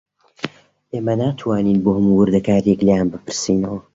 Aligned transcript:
ئێمە 0.93 1.13
ناتوانین 1.21 1.77
بۆ 1.83 1.89
هەموو 1.95 2.19
وردەکارییەک 2.19 2.79
لێیان 2.87 3.07
بپرسینەوە 3.11 3.79